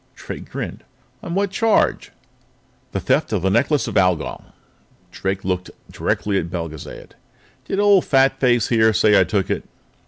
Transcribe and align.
Drake 0.15 0.49
grinned. 0.49 0.83
"On 1.21 1.35
what 1.35 1.51
charge?" 1.51 2.11
"The 2.91 2.99
theft 2.99 3.31
of 3.31 3.43
the 3.43 3.51
Necklace 3.51 3.87
of 3.87 3.97
Algol." 3.97 4.45
Drake 5.11 5.45
looked 5.45 5.69
directly 5.91 6.39
at 6.39 6.49
Belgezad. 6.49 7.13
"Did 7.65 7.79
old 7.79 8.03
Fatface 8.03 8.69
here 8.69 8.93
say 8.93 9.19
I 9.19 9.23
took 9.23 9.51
it?" 9.51 9.63